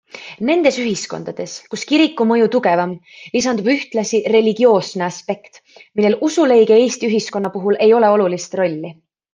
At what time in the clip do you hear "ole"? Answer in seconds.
8.01-8.13